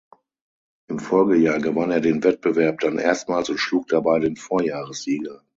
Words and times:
Im 0.89 0.97
Folgejahr 0.97 1.59
gewann 1.59 1.91
er 1.91 2.01
den 2.01 2.23
Wettbewerb 2.23 2.79
dann 2.79 2.97
erstmals 2.97 3.51
und 3.51 3.59
schlug 3.59 3.85
dabei 3.89 4.17
den 4.17 4.35
Vorjahressieger. 4.35 5.43